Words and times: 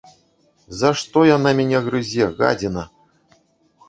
За 0.79 0.89
што 1.01 1.25
яна 1.29 1.51
мяне 1.59 1.81
грызе, 1.87 2.25
гадзіна! 2.39 2.87